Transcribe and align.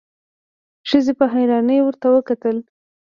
ښځې 0.89 1.13
په 1.19 1.25
حيرانی 1.33 1.79
ورته 1.83 2.07
وکتل. 2.11 2.57